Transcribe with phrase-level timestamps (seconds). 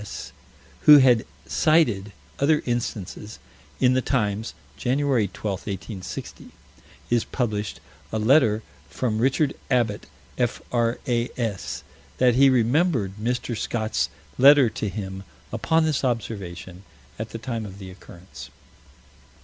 [0.01, 0.31] S.,
[0.87, 3.37] who had cited other instances.
[3.79, 4.97] In the Times, Jan.
[4.97, 6.47] 12, 1860,
[7.11, 7.79] is published
[8.11, 10.07] a letter from Richard Abbott,
[10.39, 11.83] F.R.A.S.:
[12.17, 13.55] that he remembered Mr.
[13.55, 14.09] Scott's
[14.39, 16.81] letter to him upon this observation,
[17.19, 18.49] at the time of the occurrence.